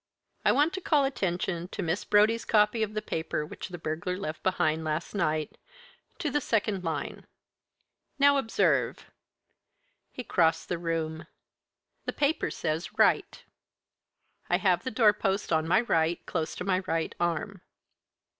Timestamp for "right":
12.97-13.43, 15.81-16.25, 16.87-17.13